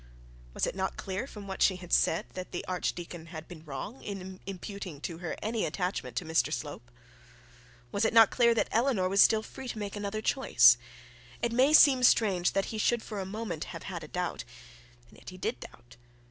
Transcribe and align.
Was 0.55 0.65
it 0.65 0.73
not 0.73 0.97
clear 0.97 1.27
from 1.27 1.45
what 1.45 1.61
she 1.61 1.75
had 1.75 1.93
said, 1.93 2.25
that 2.33 2.51
the 2.51 2.65
archdeacon 2.65 3.27
had 3.27 3.47
been 3.47 3.63
wrong 3.63 4.01
in 4.01 4.39
imputing 4.47 4.99
to 5.01 5.19
her 5.19 5.35
any 5.43 5.63
attachment 5.63 6.15
to 6.15 6.25
Mr 6.25 6.51
Slope? 6.51 6.89
Was 7.91 8.03
it 8.03 8.11
not 8.11 8.31
clear 8.31 8.55
that 8.55 8.67
Eleanor 8.71 9.07
was 9.07 9.21
still 9.21 9.43
free 9.43 9.67
to 9.67 9.77
make 9.77 9.95
another 9.95 10.23
choice? 10.23 10.75
It 11.43 11.51
may 11.51 11.71
seem 11.71 12.01
strange 12.01 12.53
that 12.53 12.65
he 12.73 12.79
should 12.79 13.03
for 13.03 13.19
a 13.19 13.27
moment 13.27 13.65
have 13.65 13.83
had 13.83 14.03
a 14.03 14.07
doubt; 14.07 14.43
and 15.07 15.19
yet 15.19 15.29
he 15.29 15.37
did 15.37 15.59
doubt. 15.59 15.97